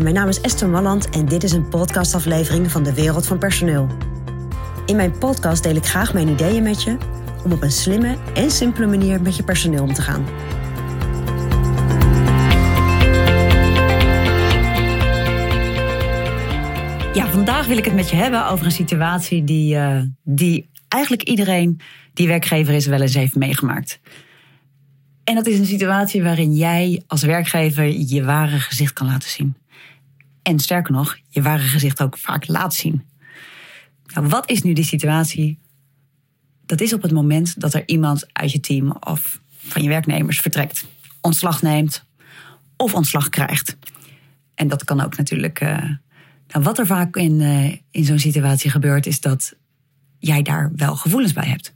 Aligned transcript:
Mijn 0.00 0.14
naam 0.14 0.28
is 0.28 0.40
Esther 0.40 0.68
Malland 0.68 1.08
en 1.10 1.26
dit 1.26 1.42
is 1.42 1.52
een 1.52 1.68
podcastaflevering 1.68 2.70
van 2.70 2.82
de 2.82 2.94
Wereld 2.94 3.26
van 3.26 3.38
Personeel. 3.38 3.86
In 4.86 4.96
mijn 4.96 5.18
podcast 5.18 5.62
deel 5.62 5.76
ik 5.76 5.84
graag 5.84 6.12
mijn 6.12 6.28
ideeën 6.28 6.62
met 6.62 6.82
je 6.82 6.96
om 7.44 7.52
op 7.52 7.62
een 7.62 7.72
slimme 7.72 8.16
en 8.34 8.50
simpele 8.50 8.86
manier 8.86 9.22
met 9.22 9.36
je 9.36 9.42
personeel 9.42 9.82
om 9.82 9.92
te 9.94 10.02
gaan. 10.02 10.24
Ja, 17.14 17.26
vandaag 17.26 17.66
wil 17.66 17.78
ik 17.78 17.84
het 17.84 17.94
met 17.94 18.10
je 18.10 18.16
hebben 18.16 18.46
over 18.46 18.66
een 18.66 18.72
situatie 18.72 19.44
die, 19.44 19.74
uh, 19.74 20.02
die 20.22 20.70
eigenlijk 20.88 21.22
iedereen 21.22 21.80
die 22.14 22.28
werkgever 22.28 22.74
is 22.74 22.86
wel 22.86 23.00
eens 23.00 23.14
heeft 23.14 23.34
meegemaakt. 23.34 24.00
En 25.24 25.34
dat 25.34 25.46
is 25.46 25.58
een 25.58 25.66
situatie 25.66 26.22
waarin 26.22 26.52
jij 26.52 27.02
als 27.06 27.22
werkgever 27.22 27.86
je 27.86 28.24
ware 28.24 28.58
gezicht 28.58 28.92
kan 28.92 29.06
laten 29.06 29.30
zien. 29.30 29.60
En 30.42 30.58
sterker 30.58 30.92
nog, 30.92 31.18
je 31.28 31.42
ware 31.42 31.62
gezicht 31.62 32.02
ook 32.02 32.18
vaak 32.18 32.48
laat 32.48 32.74
zien. 32.74 33.04
Nou, 34.14 34.26
wat 34.26 34.50
is 34.50 34.62
nu 34.62 34.72
die 34.72 34.84
situatie? 34.84 35.58
Dat 36.66 36.80
is 36.80 36.92
op 36.92 37.02
het 37.02 37.12
moment 37.12 37.60
dat 37.60 37.74
er 37.74 37.88
iemand 37.88 38.26
uit 38.32 38.52
je 38.52 38.60
team 38.60 38.90
of 38.90 39.40
van 39.56 39.82
je 39.82 39.88
werknemers 39.88 40.40
vertrekt, 40.40 40.86
ontslag 41.20 41.62
neemt 41.62 42.04
of 42.76 42.94
ontslag 42.94 43.28
krijgt. 43.28 43.76
En 44.54 44.68
dat 44.68 44.84
kan 44.84 45.00
ook 45.00 45.16
natuurlijk. 45.16 45.60
Uh, 45.60 45.68
nou, 46.48 46.64
wat 46.64 46.78
er 46.78 46.86
vaak 46.86 47.16
in, 47.16 47.40
uh, 47.40 47.76
in 47.90 48.04
zo'n 48.04 48.18
situatie 48.18 48.70
gebeurt, 48.70 49.06
is 49.06 49.20
dat 49.20 49.54
jij 50.18 50.42
daar 50.42 50.72
wel 50.76 50.96
gevoelens 50.96 51.32
bij 51.32 51.48
hebt. 51.48 51.74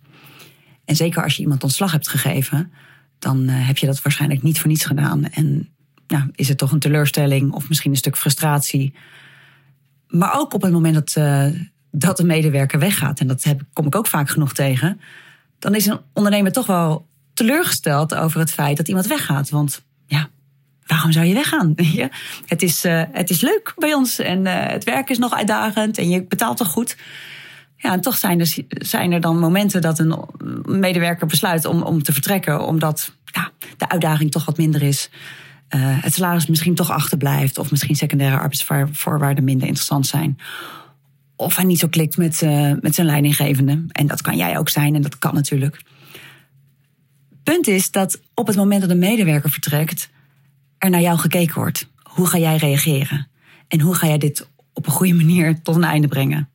En 0.85 0.97
zeker 0.97 1.23
als 1.23 1.37
je 1.37 1.43
iemand 1.43 1.63
ontslag 1.63 1.93
hebt 1.93 2.09
gegeven, 2.09 2.73
dan 3.19 3.49
uh, 3.49 3.67
heb 3.67 3.79
je 3.79 3.87
dat 3.87 4.03
waarschijnlijk 4.03 4.43
niet 4.43 4.59
voor 4.61 4.69
niets 4.69 4.85
gedaan. 4.85 5.25
En 5.25 5.76
nou, 6.07 6.31
is 6.35 6.49
het 6.49 6.59
toch 6.59 6.73
een 6.73 6.79
teleurstelling 6.79 7.53
of 7.53 7.69
misschien 7.69 7.91
een 7.91 7.97
stuk 7.97 8.17
frustratie. 8.17 8.95
Maar 10.09 10.39
ook 10.39 10.55
op 10.55 10.63
het 10.63 10.73
moment 10.73 10.95
dat, 10.95 11.15
uh, 11.19 11.47
dat 11.91 12.17
de 12.17 12.25
medewerker 12.25 12.79
weggaat, 12.79 13.21
en 13.21 13.27
dat 13.27 13.43
heb, 13.43 13.63
kom 13.73 13.87
ik 13.87 13.95
ook 13.95 14.07
vaak 14.07 14.31
genoeg 14.31 14.53
tegen, 14.53 15.01
dan 15.59 15.75
is 15.75 15.87
een 15.87 16.01
ondernemer 16.13 16.53
toch 16.53 16.67
wel 16.67 17.07
teleurgesteld 17.35 18.15
over 18.15 18.41
het 18.41 18.51
feit 18.51 18.77
dat 18.77 18.89
iemand 18.89 19.07
weggaat. 19.07 19.51
Want 19.51 19.85
ja, 20.07 20.29
waarom 20.87 21.13
zou 21.13 21.27
je 21.27 21.35
weggaan? 21.35 21.75
het, 22.47 22.63
is, 22.63 22.85
uh, 22.85 23.03
het 23.13 23.31
is 23.31 23.41
leuk 23.41 23.73
bij 23.77 23.95
ons 23.95 24.19
en 24.19 24.47
het 24.47 24.85
werk 24.85 25.11
is 25.11 25.19
nog 25.19 25.35
uitdagend 25.35 25.99
en 25.99 26.09
je 26.09 26.25
betaalt 26.25 26.57
toch 26.57 26.69
goed. 26.71 26.97
Ja, 27.77 27.93
en 27.93 28.01
toch 28.01 28.17
zijn 28.17 28.41
er, 28.41 28.55
zijn 28.69 29.13
er 29.13 29.21
dan 29.21 29.39
momenten 29.39 29.81
dat 29.81 29.99
een 29.99 30.19
medewerker 30.65 31.27
besluit 31.27 31.65
om, 31.65 31.83
om 31.83 32.03
te 32.03 32.13
vertrekken, 32.13 32.67
omdat 32.67 33.13
ja, 33.25 33.51
de 33.77 33.89
uitdaging 33.89 34.31
toch 34.31 34.45
wat 34.45 34.57
minder 34.57 34.83
is. 34.83 35.11
Uh, 35.71 36.03
het 36.03 36.15
salaris 36.15 36.47
misschien 36.47 36.75
toch 36.75 36.91
achterblijft, 36.91 37.59
of 37.59 37.71
misschien 37.71 37.97
secundaire 37.97 38.39
arbeidsvoorwaarden 38.39 39.45
minder 39.45 39.67
interessant 39.67 40.07
zijn. 40.07 40.39
Of 41.37 41.57
hij 41.57 41.65
niet 41.65 41.79
zo 41.79 41.89
klikt 41.89 42.17
met, 42.17 42.43
uh, 42.43 42.73
met 42.81 42.95
zijn 42.95 43.07
leidinggevende. 43.07 43.85
En 43.89 44.07
dat 44.07 44.23
kan 44.23 44.37
jij 44.37 44.59
ook 44.59 44.69
zijn, 44.69 44.95
en 44.95 45.03
dat 45.03 45.19
kan 45.19 45.35
natuurlijk. 45.35 45.83
Punt 47.43 47.67
is 47.67 47.91
dat 47.91 48.21
op 48.35 48.47
het 48.47 48.57
moment 48.57 48.81
dat 48.81 48.91
een 48.91 48.99
medewerker 48.99 49.51
vertrekt, 49.51 50.11
er 50.79 50.91
naar 50.91 51.01
jou 51.01 51.19
gekeken 51.19 51.55
wordt. 51.55 51.89
Hoe 52.03 52.27
ga 52.27 52.39
jij 52.39 52.57
reageren? 52.57 53.29
En 53.69 53.81
hoe 53.81 53.95
ga 53.95 54.07
jij 54.07 54.19
dit 54.19 54.49
op 54.73 54.87
een 54.87 54.93
goede 54.93 55.15
manier 55.15 55.63
tot 55.63 55.75
een 55.75 55.85
einde 55.85 56.09
brengen? 56.09 56.49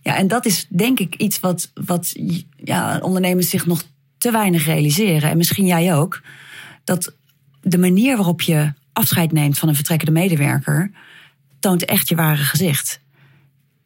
Ja, 0.00 0.16
en 0.16 0.28
dat 0.28 0.46
is 0.46 0.66
denk 0.68 1.00
ik 1.00 1.14
iets 1.14 1.40
wat, 1.40 1.70
wat 1.74 2.14
ja, 2.56 2.98
ondernemers 2.98 3.50
zich 3.50 3.66
nog 3.66 3.82
te 4.18 4.30
weinig 4.30 4.64
realiseren. 4.64 5.30
En 5.30 5.36
misschien 5.36 5.66
jij 5.66 5.94
ook. 5.94 6.22
Dat 6.84 7.14
de 7.68 7.78
manier 7.78 8.16
waarop 8.16 8.40
je 8.40 8.72
afscheid 8.92 9.32
neemt 9.32 9.58
van 9.58 9.68
een 9.68 9.74
vertrekkende 9.74 10.12
medewerker. 10.12 10.90
toont 11.60 11.84
echt 11.84 12.08
je 12.08 12.14
ware 12.14 12.42
gezicht. 12.42 13.00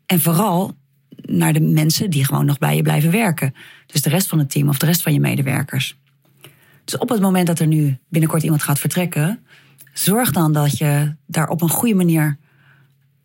En 0.06 0.20
vooral 0.20 0.76
naar 1.22 1.52
de 1.52 1.60
mensen 1.60 2.10
die 2.10 2.24
gewoon 2.24 2.44
nog 2.44 2.58
bij 2.58 2.76
je 2.76 2.82
blijven 2.82 3.10
werken. 3.10 3.54
Dus 3.86 4.02
de 4.02 4.08
rest 4.08 4.28
van 4.28 4.38
het 4.38 4.50
team 4.50 4.68
of 4.68 4.78
de 4.78 4.86
rest 4.86 5.02
van 5.02 5.12
je 5.12 5.20
medewerkers. 5.20 5.98
Dus 6.84 6.98
op 6.98 7.08
het 7.08 7.20
moment 7.20 7.46
dat 7.46 7.58
er 7.58 7.66
nu 7.66 7.98
binnenkort 8.08 8.42
iemand 8.42 8.62
gaat 8.62 8.78
vertrekken. 8.78 9.44
zorg 9.92 10.30
dan 10.30 10.52
dat 10.52 10.78
je 10.78 11.14
daar 11.26 11.48
op 11.48 11.62
een 11.62 11.68
goede 11.68 11.94
manier 11.94 12.38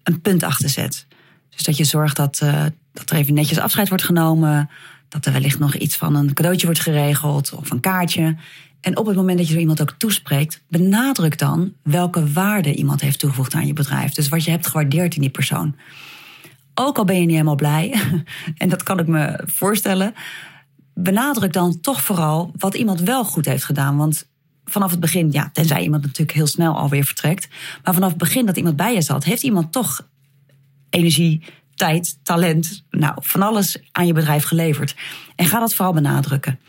een 0.04 0.22
punt 0.22 0.44
achter 0.44 0.70
zet. 0.70 1.08
Dus 1.50 1.64
dat 1.64 1.78
je 1.78 1.84
zorgt 1.84 2.16
dat, 2.16 2.40
uh, 2.44 2.66
dat 2.94 3.10
er 3.10 3.18
even 3.18 3.34
netjes 3.34 3.60
afscheid 3.60 3.90
wordt 3.90 4.04
genomen. 4.04 4.70
Dat 5.10 5.26
er 5.26 5.32
wellicht 5.32 5.60
nog 5.60 5.76
iets 5.76 5.96
van 5.96 6.16
een 6.16 6.34
cadeautje 6.34 6.66
wordt 6.66 6.82
geregeld 6.82 7.54
of 7.54 7.72
een 7.72 7.80
kaartje. 7.80 8.36
En 8.82 8.98
op 8.98 9.06
het 9.06 9.16
moment 9.16 9.38
dat 9.38 9.48
je 9.48 9.54
zo 9.54 9.60
iemand 9.60 9.82
ook 9.82 9.96
toespreekt, 9.98 10.64
benadruk 10.70 11.38
dan 11.38 11.74
welke 11.84 12.32
waarde 12.32 12.76
iemand 12.76 13.02
heeft 13.02 13.20
toegevoegd 13.20 13.54
aan 13.54 13.68
je 13.68 13.74
bedrijf. 13.74 14.14
Dus 14.14 14.30
wat 14.30 14.44
je 14.44 14.52
hebt 14.52 14.68
gewaardeerd 14.68 15.16
in 15.16 15.22
die 15.22 15.30
persoon. 15.30 15.76
Ook 16.74 16.98
al 16.98 17.06
ben 17.06 17.16
je 17.16 17.22
niet 17.22 17.32
helemaal 17.32 17.56
blij, 17.56 18.02
en 18.58 18.70
dat 18.70 18.84
kan 18.84 19.00
ik 19.00 19.08
me 19.08 19.44
voorstellen, 19.46 20.14
benadruk 20.94 21.54
dan 21.54 21.80
toch 21.82 22.02
vooral 22.02 22.52
wat 22.58 22.76
iemand 22.76 23.02
wel 23.02 23.26
goed 23.26 23.46
heeft 23.46 23.64
gedaan. 23.64 23.98
Want 23.98 24.28
vanaf 24.66 24.92
het 24.92 25.00
begin, 25.00 25.32
ja, 25.32 25.50
tenzij 25.54 25.84
iemand 25.84 26.02
natuurlijk 26.02 26.38
heel 26.38 26.48
snel 26.48 26.78
alweer 26.78 27.04
vertrekt, 27.04 27.48
maar 27.84 27.94
vanaf 27.94 28.10
het 28.10 28.18
begin 28.18 28.46
dat 28.46 28.58
iemand 28.58 28.76
bij 28.76 28.94
je 28.94 29.02
zat, 29.02 29.24
heeft 29.24 29.44
iemand 29.44 29.72
toch 29.72 30.08
energie, 30.90 31.44
tijd, 31.76 32.18
talent, 32.24 32.84
nou, 32.90 33.14
van 33.16 33.42
alles 33.42 33.78
aan 33.92 34.08
je 34.08 34.14
bedrijf 34.14 34.44
geleverd. 34.44 34.96
En 35.36 35.46
ga 35.46 35.60
dat 35.60 35.74
vooral 35.74 35.94
benadrukken. 35.94 36.60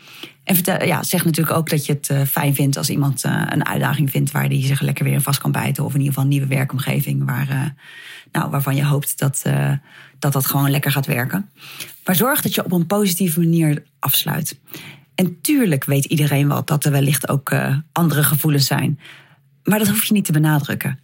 En 0.43 0.55
vertel, 0.55 0.83
ja, 0.83 1.03
zeg 1.03 1.25
natuurlijk 1.25 1.57
ook 1.57 1.69
dat 1.69 1.85
je 1.85 1.93
het 1.93 2.09
uh, 2.09 2.21
fijn 2.21 2.55
vindt 2.55 2.77
als 2.77 2.89
iemand 2.89 3.25
uh, 3.25 3.43
een 3.49 3.65
uitdaging 3.65 4.09
vindt 4.09 4.31
waar 4.31 4.49
die 4.49 4.65
zich 4.65 4.81
lekker 4.81 5.03
weer 5.03 5.13
in 5.13 5.21
vast 5.21 5.39
kan 5.39 5.51
bijten. 5.51 5.83
Of 5.83 5.93
in 5.93 5.99
ieder 5.99 6.13
geval 6.13 6.23
een 6.23 6.29
nieuwe 6.29 6.55
werkomgeving 6.55 7.25
waar, 7.25 7.49
uh, 7.49 7.63
nou, 8.31 8.49
waarvan 8.49 8.75
je 8.75 8.85
hoopt 8.85 9.19
dat, 9.19 9.43
dat 10.19 10.33
dat 10.33 10.45
gewoon 10.45 10.69
lekker 10.69 10.91
gaat 10.91 11.05
werken. 11.05 11.49
Maar 12.05 12.15
zorg 12.15 12.41
dat 12.41 12.55
je 12.55 12.65
op 12.65 12.71
een 12.71 12.87
positieve 12.87 13.39
manier 13.39 13.83
afsluit. 13.99 14.59
En 15.15 15.41
tuurlijk 15.41 15.83
weet 15.83 16.05
iedereen 16.05 16.47
wel 16.47 16.65
dat 16.65 16.85
er 16.85 16.91
wellicht 16.91 17.29
ook 17.29 17.55
andere 17.91 18.23
gevoelens 18.23 18.65
zijn. 18.65 18.99
Maar 19.63 19.79
dat 19.79 19.87
hoef 19.87 20.03
je 20.03 20.13
niet 20.13 20.25
te 20.25 20.31
benadrukken. 20.31 20.99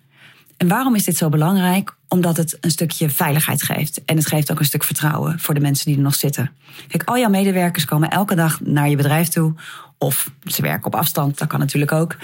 En 0.63 0.69
waarom 0.69 0.95
is 0.95 1.03
dit 1.03 1.17
zo 1.17 1.29
belangrijk? 1.29 1.95
Omdat 2.07 2.37
het 2.37 2.57
een 2.59 2.71
stukje 2.71 3.09
veiligheid 3.09 3.63
geeft. 3.63 4.05
En 4.05 4.17
het 4.17 4.27
geeft 4.27 4.51
ook 4.51 4.59
een 4.59 4.65
stuk 4.65 4.83
vertrouwen 4.83 5.39
voor 5.39 5.53
de 5.53 5.59
mensen 5.59 5.85
die 5.85 5.95
er 5.95 6.01
nog 6.01 6.15
zitten. 6.15 6.51
Kijk, 6.87 7.03
al 7.03 7.17
jouw 7.17 7.29
medewerkers 7.29 7.85
komen 7.85 8.09
elke 8.09 8.35
dag 8.35 8.59
naar 8.61 8.89
je 8.89 8.95
bedrijf 8.95 9.27
toe. 9.27 9.53
Of 9.97 10.31
ze 10.43 10.61
werken 10.61 10.85
op 10.85 10.95
afstand, 10.95 11.37
dat 11.37 11.47
kan 11.47 11.59
natuurlijk 11.59 11.91
ook. 11.91 12.17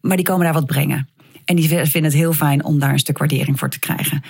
Maar 0.00 0.16
die 0.16 0.26
komen 0.26 0.44
daar 0.44 0.54
wat 0.54 0.66
brengen. 0.66 1.08
En 1.44 1.56
die 1.56 1.68
vinden 1.68 2.04
het 2.04 2.12
heel 2.12 2.32
fijn 2.32 2.64
om 2.64 2.78
daar 2.78 2.92
een 2.92 2.98
stuk 2.98 3.18
waardering 3.18 3.58
voor 3.58 3.70
te 3.70 3.78
krijgen. 3.78 4.22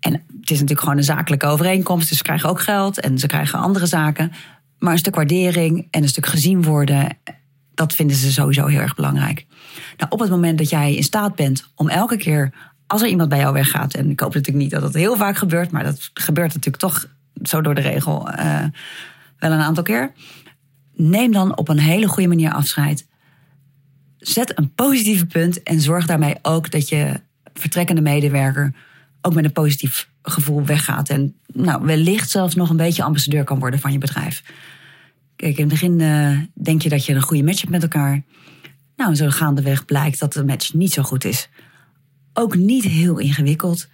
En 0.00 0.12
het 0.12 0.50
is 0.50 0.60
natuurlijk 0.60 0.80
gewoon 0.80 0.96
een 0.96 1.04
zakelijke 1.04 1.46
overeenkomst. 1.46 2.08
Dus 2.08 2.16
ze 2.16 2.24
krijgen 2.24 2.48
ook 2.48 2.60
geld 2.60 3.00
en 3.00 3.18
ze 3.18 3.26
krijgen 3.26 3.58
andere 3.58 3.86
zaken. 3.86 4.32
Maar 4.78 4.92
een 4.92 4.98
stuk 4.98 5.14
waardering 5.14 5.86
en 5.90 6.02
een 6.02 6.08
stuk 6.08 6.26
gezien 6.26 6.62
worden, 6.62 7.18
dat 7.74 7.94
vinden 7.94 8.16
ze 8.16 8.32
sowieso 8.32 8.66
heel 8.66 8.80
erg 8.80 8.94
belangrijk. 8.94 9.46
Nou, 9.96 10.10
op 10.10 10.20
het 10.20 10.30
moment 10.30 10.58
dat 10.58 10.70
jij 10.70 10.94
in 10.94 11.02
staat 11.02 11.34
bent 11.34 11.70
om 11.74 11.88
elke 11.88 12.16
keer 12.16 12.74
als 12.86 13.02
er 13.02 13.08
iemand 13.08 13.28
bij 13.28 13.38
jou 13.38 13.52
weggaat, 13.52 13.94
en 13.94 14.10
ik 14.10 14.20
hoop 14.20 14.34
natuurlijk 14.34 14.64
niet 14.64 14.72
dat 14.72 14.80
dat 14.80 14.94
heel 14.94 15.16
vaak 15.16 15.36
gebeurt, 15.36 15.70
maar 15.70 15.84
dat 15.84 16.10
gebeurt 16.14 16.54
natuurlijk 16.54 16.82
toch 16.82 17.08
zo 17.42 17.60
door 17.60 17.74
de 17.74 17.80
regel 17.80 18.28
uh, 18.30 18.64
wel 19.38 19.52
een 19.52 19.60
aantal 19.60 19.82
keer. 19.82 20.12
Neem 20.94 21.32
dan 21.32 21.56
op 21.56 21.68
een 21.68 21.78
hele 21.78 22.08
goede 22.08 22.28
manier 22.28 22.52
afscheid. 22.52 23.06
Zet 24.18 24.58
een 24.58 24.74
positieve 24.74 25.26
punt 25.26 25.62
en 25.62 25.80
zorg 25.80 26.06
daarmee 26.06 26.36
ook 26.42 26.70
dat 26.70 26.88
je 26.88 27.20
vertrekkende 27.54 28.00
medewerker 28.00 28.74
ook 29.20 29.34
met 29.34 29.44
een 29.44 29.52
positief 29.52 30.08
gevoel 30.22 30.64
weggaat. 30.64 31.08
En 31.08 31.34
nou, 31.52 31.84
wellicht 31.84 32.30
zelfs 32.30 32.54
nog 32.54 32.70
een 32.70 32.76
beetje 32.76 33.02
ambassadeur 33.02 33.44
kan 33.44 33.58
worden 33.58 33.80
van 33.80 33.92
je 33.92 33.98
bedrijf. 33.98 34.42
Kijk, 35.36 35.56
in 35.56 35.60
het 35.60 35.72
begin 35.72 36.00
uh, 36.00 36.38
denk 36.54 36.82
je 36.82 36.88
dat 36.88 37.04
je 37.04 37.14
een 37.14 37.22
goede 37.22 37.42
match 37.42 37.60
hebt 37.60 37.72
met 37.72 37.82
elkaar. 37.82 38.22
Nou, 38.96 39.14
zo 39.14 39.30
gaandeweg 39.30 39.84
blijkt 39.84 40.18
dat 40.18 40.32
de 40.32 40.44
match 40.44 40.74
niet 40.74 40.92
zo 40.92 41.02
goed 41.02 41.24
is. 41.24 41.48
Ook 42.38 42.56
niet 42.56 42.84
heel 42.84 43.18
ingewikkeld. 43.18 43.88